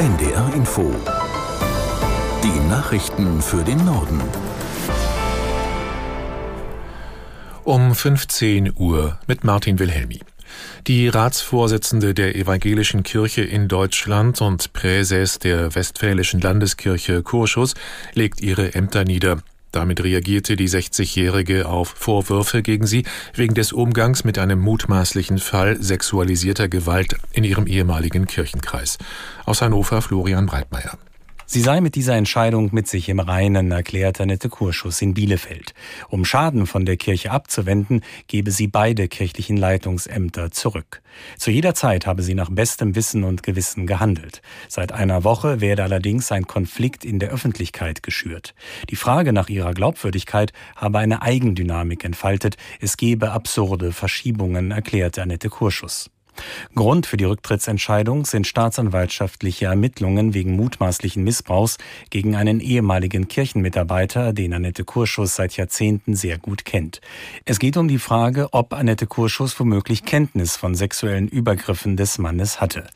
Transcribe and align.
NDR 0.00 0.54
Info. 0.54 0.94
Die 2.42 2.68
Nachrichten 2.70 3.42
für 3.42 3.62
den 3.62 3.84
Norden. 3.84 4.18
Um 7.64 7.94
15 7.94 8.72
Uhr 8.78 9.18
mit 9.26 9.44
Martin 9.44 9.78
Wilhelmi. 9.78 10.20
Die 10.86 11.08
Ratsvorsitzende 11.08 12.14
der 12.14 12.34
Evangelischen 12.34 13.02
Kirche 13.02 13.42
in 13.42 13.68
Deutschland 13.68 14.40
und 14.40 14.72
Präses 14.72 15.38
der 15.38 15.74
Westfälischen 15.74 16.40
Landeskirche 16.40 17.22
Kurschus 17.22 17.74
legt 18.14 18.40
ihre 18.40 18.72
Ämter 18.72 19.04
nieder. 19.04 19.42
Damit 19.72 20.02
reagierte 20.02 20.56
die 20.56 20.68
60-Jährige 20.68 21.68
auf 21.68 21.88
Vorwürfe 21.96 22.62
gegen 22.62 22.86
sie 22.86 23.04
wegen 23.34 23.54
des 23.54 23.72
Umgangs 23.72 24.24
mit 24.24 24.38
einem 24.38 24.58
mutmaßlichen 24.60 25.38
Fall 25.38 25.80
sexualisierter 25.82 26.68
Gewalt 26.68 27.16
in 27.32 27.44
ihrem 27.44 27.66
ehemaligen 27.66 28.26
Kirchenkreis. 28.26 28.98
Aus 29.44 29.62
Hannover 29.62 30.02
Florian 30.02 30.46
Breitmeier. 30.46 30.98
Sie 31.52 31.62
sei 31.62 31.80
mit 31.80 31.96
dieser 31.96 32.14
Entscheidung 32.14 32.68
mit 32.70 32.86
sich 32.86 33.08
im 33.08 33.18
Reinen, 33.18 33.72
erklärt 33.72 34.20
Annette 34.20 34.48
Kurschus 34.48 35.02
in 35.02 35.14
Bielefeld. 35.14 35.74
Um 36.08 36.24
Schaden 36.24 36.64
von 36.64 36.84
der 36.84 36.96
Kirche 36.96 37.32
abzuwenden, 37.32 38.04
gebe 38.28 38.52
sie 38.52 38.68
beide 38.68 39.08
kirchlichen 39.08 39.56
Leitungsämter 39.56 40.52
zurück. 40.52 41.02
Zu 41.38 41.50
jeder 41.50 41.74
Zeit 41.74 42.06
habe 42.06 42.22
sie 42.22 42.36
nach 42.36 42.50
bestem 42.50 42.94
Wissen 42.94 43.24
und 43.24 43.42
Gewissen 43.42 43.88
gehandelt. 43.88 44.42
Seit 44.68 44.92
einer 44.92 45.24
Woche 45.24 45.60
werde 45.60 45.82
allerdings 45.82 46.30
ein 46.30 46.46
Konflikt 46.46 47.04
in 47.04 47.18
der 47.18 47.30
Öffentlichkeit 47.30 48.04
geschürt. 48.04 48.54
Die 48.88 48.94
Frage 48.94 49.32
nach 49.32 49.48
ihrer 49.48 49.74
Glaubwürdigkeit 49.74 50.52
habe 50.76 51.00
eine 51.00 51.20
Eigendynamik 51.20 52.04
entfaltet. 52.04 52.58
Es 52.78 52.96
gebe 52.96 53.32
absurde 53.32 53.90
Verschiebungen, 53.90 54.70
erklärte 54.70 55.20
Annette 55.20 55.48
Kurschus. 55.48 56.10
Grund 56.74 57.06
für 57.06 57.16
die 57.16 57.24
Rücktrittsentscheidung 57.24 58.24
sind 58.24 58.46
staatsanwaltschaftliche 58.46 59.66
Ermittlungen 59.66 60.34
wegen 60.34 60.56
mutmaßlichen 60.56 61.22
Missbrauchs 61.22 61.78
gegen 62.10 62.36
einen 62.36 62.60
ehemaligen 62.60 63.28
Kirchenmitarbeiter, 63.28 64.32
den 64.32 64.52
Annette 64.54 64.84
Kurschus 64.84 65.36
seit 65.36 65.56
Jahrzehnten 65.56 66.14
sehr 66.14 66.38
gut 66.38 66.64
kennt. 66.64 67.00
Es 67.44 67.58
geht 67.58 67.76
um 67.76 67.88
die 67.88 67.98
Frage, 67.98 68.48
ob 68.52 68.72
Annette 68.72 69.06
Kurschus 69.06 69.58
womöglich 69.58 70.04
Kenntnis 70.04 70.56
von 70.56 70.74
sexuellen 70.74 71.28
Übergriffen 71.28 71.96
des 71.96 72.18
Mannes 72.18 72.60
hatte. 72.60 72.86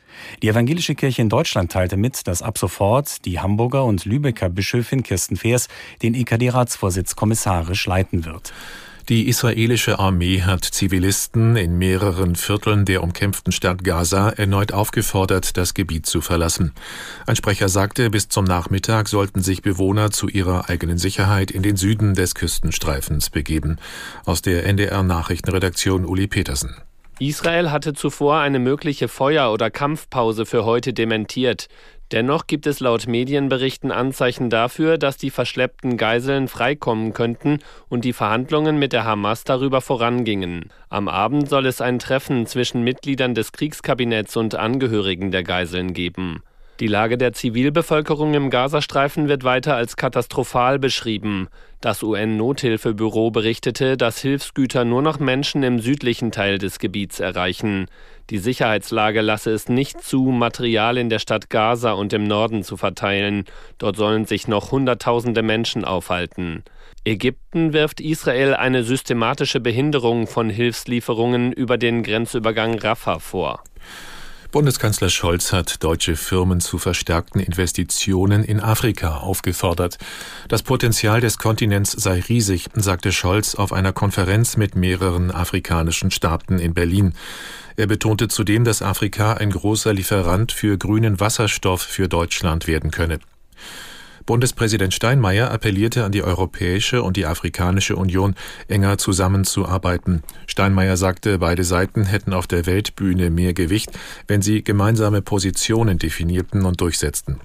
Die 0.41 0.47
evangelische 0.47 0.95
Kirche 0.95 1.21
in 1.21 1.29
Deutschland 1.29 1.71
teilte 1.71 1.97
mit, 1.97 2.27
dass 2.27 2.41
ab 2.41 2.57
sofort 2.57 3.25
die 3.25 3.39
Hamburger 3.39 3.85
und 3.85 4.05
Lübecker 4.05 4.49
Bischöfin 4.49 5.03
Kirsten 5.03 5.35
Feers 5.35 5.67
den 6.01 6.13
EKD-Ratsvorsitz 6.13 7.15
kommissarisch 7.15 7.85
leiten 7.85 8.25
wird. 8.25 8.53
Die 9.07 9.27
israelische 9.27 9.99
Armee 9.99 10.41
hat 10.41 10.65
Zivilisten 10.65 11.55
in 11.57 11.77
mehreren 11.77 12.35
Vierteln 12.35 12.85
der 12.85 13.03
umkämpften 13.03 13.53
Stadt 13.53 13.83
Gaza 13.83 14.29
erneut 14.29 14.73
aufgefordert, 14.73 15.57
das 15.57 15.75
Gebiet 15.75 16.07
zu 16.07 16.21
verlassen. 16.21 16.73
Ein 17.27 17.35
Sprecher 17.35 17.69
sagte, 17.69 18.09
bis 18.09 18.29
zum 18.29 18.45
Nachmittag 18.45 19.07
sollten 19.07 19.43
sich 19.43 19.61
Bewohner 19.61 20.09
zu 20.09 20.27
ihrer 20.27 20.71
eigenen 20.71 20.97
Sicherheit 20.97 21.51
in 21.51 21.61
den 21.61 21.75
Süden 21.75 22.15
des 22.15 22.33
Küstenstreifens 22.33 23.29
begeben. 23.29 23.77
Aus 24.25 24.41
der 24.41 24.65
NDR 24.65 25.03
Nachrichtenredaktion 25.03 26.03
Uli 26.03 26.25
Petersen. 26.25 26.75
Israel 27.19 27.71
hatte 27.71 27.93
zuvor 27.93 28.39
eine 28.39 28.59
mögliche 28.59 29.07
Feuer- 29.07 29.53
oder 29.53 29.69
Kampfpause 29.69 30.47
für 30.47 30.65
heute 30.65 30.93
dementiert. 30.93 31.69
Dennoch 32.11 32.45
gibt 32.45 32.67
es 32.67 32.79
laut 32.79 33.07
Medienberichten 33.07 33.91
Anzeichen 33.91 34.49
dafür, 34.49 34.97
dass 34.97 35.17
die 35.17 35.31
verschleppten 35.31 35.97
Geiseln 35.97 36.47
freikommen 36.47 37.13
könnten 37.13 37.59
und 37.89 38.05
die 38.05 38.13
Verhandlungen 38.13 38.77
mit 38.77 38.93
der 38.93 39.05
Hamas 39.05 39.43
darüber 39.43 39.81
vorangingen. 39.81 40.69
Am 40.89 41.07
Abend 41.07 41.49
soll 41.49 41.65
es 41.65 41.81
ein 41.81 41.97
Treffen 41.97 42.45
zwischen 42.45 42.83
Mitgliedern 42.83 43.33
des 43.33 43.51
Kriegskabinetts 43.51 44.37
und 44.37 44.53
Angehörigen 44.53 45.31
der 45.31 45.43
Geiseln 45.43 45.93
geben. 45.93 46.43
Die 46.81 46.87
Lage 46.87 47.17
der 47.17 47.31
Zivilbevölkerung 47.31 48.33
im 48.33 48.49
Gazastreifen 48.49 49.29
wird 49.29 49.45
weiter 49.45 49.77
als 49.77 49.95
katastrophal 49.95 50.77
beschrieben. 50.77 51.47
Das 51.79 52.03
UN-Nothilfebüro 52.03 53.31
berichtete, 53.31 53.95
dass 53.95 54.19
Hilfsgüter 54.19 54.83
nur 54.83 55.01
noch 55.01 55.17
Menschen 55.17 55.63
im 55.63 55.79
südlichen 55.79 56.31
Teil 56.31 56.57
des 56.57 56.79
Gebiets 56.79 57.21
erreichen. 57.21 57.85
Die 58.29 58.39
Sicherheitslage 58.39 59.21
lasse 59.21 59.51
es 59.51 59.69
nicht 59.69 60.01
zu, 60.01 60.23
Material 60.23 60.97
in 60.97 61.09
der 61.09 61.19
Stadt 61.19 61.49
Gaza 61.49 61.93
und 61.93 62.11
im 62.11 62.25
Norden 62.25 62.61
zu 62.63 62.75
verteilen. 62.75 63.45
Dort 63.77 63.95
sollen 63.95 64.25
sich 64.25 64.49
noch 64.49 64.71
Hunderttausende 64.71 65.43
Menschen 65.43 65.85
aufhalten. 65.85 66.65
Ägypten 67.05 67.71
wirft 67.71 68.01
Israel 68.01 68.53
eine 68.53 68.83
systematische 68.83 69.61
Behinderung 69.61 70.27
von 70.27 70.49
Hilfslieferungen 70.49 71.53
über 71.53 71.77
den 71.77 72.03
Grenzübergang 72.03 72.77
Rafah 72.77 73.19
vor. 73.19 73.63
Bundeskanzler 74.55 75.09
Scholz 75.09 75.51
hat 75.51 75.83
deutsche 75.83 76.15
Firmen 76.15 76.61
zu 76.61 76.77
verstärkten 76.77 77.41
Investitionen 77.41 78.41
in 78.41 78.61
Afrika 78.61 79.17
aufgefordert. 79.17 79.97
Das 80.47 80.63
Potenzial 80.63 81.19
des 81.19 81.37
Kontinents 81.37 81.91
sei 81.91 82.21
riesig, 82.21 82.67
sagte 82.73 83.11
Scholz 83.11 83.55
auf 83.55 83.73
einer 83.73 83.91
Konferenz 83.91 84.55
mit 84.55 84.77
mehreren 84.77 85.29
afrikanischen 85.29 86.09
Staaten 86.09 86.57
in 86.57 86.73
Berlin. 86.73 87.15
Er 87.75 87.87
betonte 87.87 88.29
zudem, 88.29 88.63
dass 88.63 88.81
Afrika 88.81 89.33
ein 89.33 89.49
großer 89.49 89.91
Lieferant 89.91 90.53
für 90.53 90.77
grünen 90.77 91.19
Wasserstoff 91.19 91.81
für 91.81 92.07
Deutschland 92.07 92.65
werden 92.65 92.91
könne. 92.91 93.19
Bundespräsident 94.25 94.93
Steinmeier 94.93 95.51
appellierte 95.51 96.03
an 96.03 96.11
die 96.11 96.23
Europäische 96.23 97.03
und 97.03 97.15
die 97.15 97.27
Afrikanische 97.27 97.95
Union, 97.95 98.35
enger 98.67 98.97
zusammenzuarbeiten. 98.97 100.23
Steinmeier 100.47 100.97
sagte, 100.97 101.37
beide 101.37 101.63
Seiten 101.63 102.05
hätten 102.05 102.33
auf 102.33 102.47
der 102.47 102.65
Weltbühne 102.65 103.29
mehr 103.29 103.53
Gewicht, 103.53 103.91
wenn 104.27 104.41
sie 104.41 104.63
gemeinsame 104.63 105.21
Positionen 105.21 105.99
definierten 105.99 106.65
und 106.65 106.81
durchsetzten. 106.81 107.39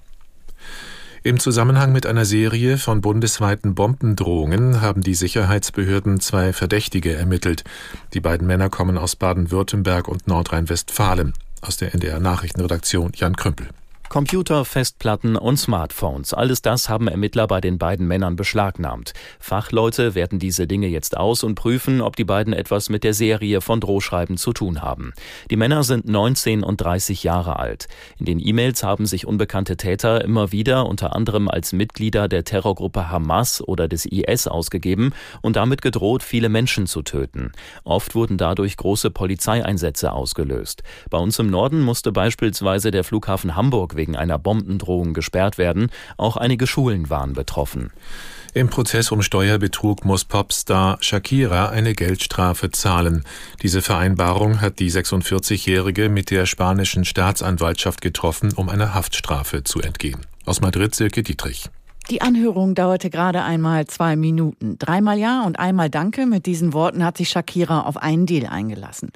Im 1.22 1.38
Zusammenhang 1.38 1.92
mit 1.92 2.06
einer 2.06 2.24
Serie 2.24 2.78
von 2.78 3.02
bundesweiten 3.02 3.74
Bombendrohungen 3.74 4.80
haben 4.80 5.02
die 5.02 5.14
Sicherheitsbehörden 5.14 6.18
zwei 6.20 6.54
Verdächtige 6.54 7.14
ermittelt. 7.14 7.62
Die 8.14 8.20
beiden 8.20 8.46
Männer 8.46 8.70
kommen 8.70 8.96
aus 8.96 9.16
Baden-Württemberg 9.16 10.08
und 10.08 10.26
Nordrhein-Westfalen. 10.26 11.34
Aus 11.60 11.76
der 11.76 11.92
NDR 11.92 12.20
Nachrichtenredaktion 12.20 13.12
Jan 13.14 13.36
Krümpel. 13.36 13.68
Computer, 14.10 14.64
Festplatten 14.64 15.36
und 15.36 15.56
Smartphones, 15.56 16.34
alles 16.34 16.62
das 16.62 16.88
haben 16.88 17.06
Ermittler 17.06 17.46
bei 17.46 17.60
den 17.60 17.78
beiden 17.78 18.08
Männern 18.08 18.34
beschlagnahmt. 18.34 19.12
Fachleute 19.38 20.16
werten 20.16 20.40
diese 20.40 20.66
Dinge 20.66 20.88
jetzt 20.88 21.16
aus 21.16 21.44
und 21.44 21.54
prüfen, 21.54 22.00
ob 22.00 22.16
die 22.16 22.24
beiden 22.24 22.52
etwas 22.52 22.88
mit 22.88 23.04
der 23.04 23.14
Serie 23.14 23.60
von 23.60 23.78
Drohschreiben 23.78 24.36
zu 24.36 24.52
tun 24.52 24.82
haben. 24.82 25.12
Die 25.48 25.56
Männer 25.56 25.84
sind 25.84 26.08
19 26.08 26.64
und 26.64 26.80
30 26.80 27.22
Jahre 27.22 27.60
alt. 27.60 27.86
In 28.18 28.26
den 28.26 28.44
E-Mails 28.44 28.82
haben 28.82 29.06
sich 29.06 29.28
unbekannte 29.28 29.76
Täter 29.76 30.24
immer 30.24 30.50
wieder 30.50 30.86
unter 30.86 31.14
anderem 31.14 31.48
als 31.48 31.72
Mitglieder 31.72 32.26
der 32.26 32.42
Terrorgruppe 32.42 33.10
Hamas 33.10 33.62
oder 33.62 33.86
des 33.86 34.06
IS 34.06 34.48
ausgegeben 34.48 35.12
und 35.40 35.54
damit 35.54 35.82
gedroht, 35.82 36.24
viele 36.24 36.48
Menschen 36.48 36.88
zu 36.88 37.02
töten. 37.02 37.52
Oft 37.84 38.16
wurden 38.16 38.38
dadurch 38.38 38.76
große 38.76 39.12
Polizeieinsätze 39.12 40.10
ausgelöst. 40.10 40.82
Bei 41.10 41.18
uns 41.18 41.38
im 41.38 41.48
Norden 41.48 41.80
musste 41.80 42.10
beispielsweise 42.10 42.90
der 42.90 43.04
Flughafen 43.04 43.54
Hamburg 43.54 43.99
wegen 44.00 44.16
einer 44.16 44.38
Bombendrohung 44.38 45.12
gesperrt 45.12 45.58
werden. 45.58 45.90
Auch 46.16 46.38
einige 46.38 46.66
Schulen 46.66 47.10
waren 47.10 47.34
betroffen. 47.34 47.92
Im 48.54 48.70
Prozess 48.70 49.12
um 49.12 49.20
Steuerbetrug 49.20 50.06
muss 50.06 50.24
Popstar 50.24 50.96
Shakira 51.02 51.68
eine 51.68 51.92
Geldstrafe 51.92 52.70
zahlen. 52.70 53.24
Diese 53.62 53.82
Vereinbarung 53.82 54.62
hat 54.62 54.78
die 54.78 54.90
46-Jährige 54.90 56.08
mit 56.08 56.30
der 56.30 56.46
spanischen 56.46 57.04
Staatsanwaltschaft 57.04 58.00
getroffen, 58.00 58.54
um 58.54 58.70
einer 58.70 58.94
Haftstrafe 58.94 59.64
zu 59.64 59.80
entgehen. 59.82 60.26
Aus 60.46 60.62
Madrid 60.62 60.94
Silke 60.94 61.22
Dietrich. 61.22 61.68
Die 62.10 62.22
Anhörung 62.22 62.74
dauerte 62.74 63.08
gerade 63.08 63.44
einmal 63.44 63.86
zwei 63.86 64.16
Minuten. 64.16 64.76
Dreimal 64.78 65.16
Ja 65.16 65.44
und 65.46 65.60
einmal 65.60 65.90
Danke. 65.90 66.26
Mit 66.26 66.44
diesen 66.44 66.72
Worten 66.72 67.04
hat 67.04 67.16
sich 67.16 67.28
Shakira 67.28 67.82
auf 67.82 67.96
einen 67.96 68.26
Deal 68.26 68.46
eingelassen. 68.46 69.12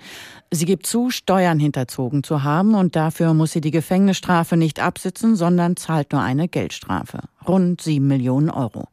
Sie 0.52 0.64
gibt 0.64 0.86
zu, 0.86 1.10
Steuern 1.10 1.58
hinterzogen 1.58 2.22
zu 2.22 2.44
haben 2.44 2.76
und 2.76 2.94
dafür 2.94 3.34
muss 3.34 3.50
sie 3.50 3.60
die 3.60 3.72
Gefängnisstrafe 3.72 4.56
nicht 4.56 4.78
absitzen, 4.78 5.34
sondern 5.34 5.74
zahlt 5.76 6.12
nur 6.12 6.22
eine 6.22 6.46
Geldstrafe. 6.46 7.18
Rund 7.48 7.80
sieben 7.80 8.06
Millionen 8.06 8.48
Euro. 8.48 8.86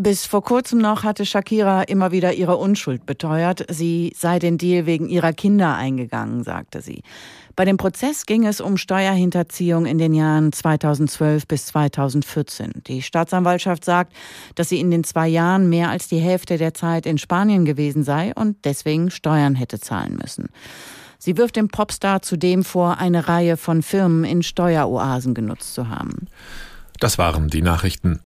Bis 0.00 0.26
vor 0.26 0.44
kurzem 0.44 0.78
noch 0.78 1.02
hatte 1.02 1.26
Shakira 1.26 1.82
immer 1.82 2.12
wieder 2.12 2.32
ihre 2.32 2.56
Unschuld 2.56 3.04
beteuert. 3.04 3.66
Sie 3.68 4.12
sei 4.16 4.38
den 4.38 4.56
Deal 4.56 4.86
wegen 4.86 5.08
ihrer 5.08 5.32
Kinder 5.32 5.74
eingegangen, 5.74 6.44
sagte 6.44 6.82
sie. 6.82 7.02
Bei 7.56 7.64
dem 7.64 7.78
Prozess 7.78 8.24
ging 8.24 8.46
es 8.46 8.60
um 8.60 8.76
Steuerhinterziehung 8.76 9.86
in 9.86 9.98
den 9.98 10.14
Jahren 10.14 10.52
2012 10.52 11.48
bis 11.48 11.66
2014. 11.66 12.84
Die 12.86 13.02
Staatsanwaltschaft 13.02 13.84
sagt, 13.84 14.12
dass 14.54 14.68
sie 14.68 14.78
in 14.78 14.92
den 14.92 15.02
zwei 15.02 15.26
Jahren 15.26 15.68
mehr 15.68 15.90
als 15.90 16.06
die 16.06 16.20
Hälfte 16.20 16.58
der 16.58 16.74
Zeit 16.74 17.04
in 17.04 17.18
Spanien 17.18 17.64
gewesen 17.64 18.04
sei 18.04 18.32
und 18.36 18.64
deswegen 18.64 19.10
Steuern 19.10 19.56
hätte 19.56 19.80
zahlen 19.80 20.16
müssen. 20.22 20.50
Sie 21.18 21.36
wirft 21.36 21.56
dem 21.56 21.66
Popstar 21.66 22.22
zudem 22.22 22.62
vor, 22.62 22.98
eine 22.98 23.26
Reihe 23.26 23.56
von 23.56 23.82
Firmen 23.82 24.22
in 24.22 24.44
Steueroasen 24.44 25.34
genutzt 25.34 25.74
zu 25.74 25.88
haben. 25.88 26.28
Das 27.00 27.18
waren 27.18 27.48
die 27.48 27.62
Nachrichten. 27.62 28.20